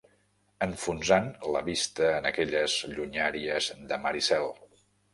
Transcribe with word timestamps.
Enfonsant 0.65 1.27
la 1.57 1.61
vista 1.69 2.09
en 2.15 2.31
aquelles 2.31 2.81
llunyàries 2.97 3.71
de 3.93 4.05
mar 4.07 4.19
i 4.25 4.29
cel 4.33 4.55